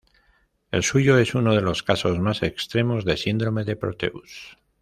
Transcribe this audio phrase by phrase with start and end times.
[0.71, 4.57] El suyo es uno de los casos más extremos de síndrome de Proteus.